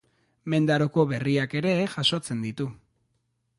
Mendaroko 0.53 1.05
berriak 1.11 1.53
ere 1.61 1.75
jasotzen 1.97 2.43
ditu. 2.47 2.71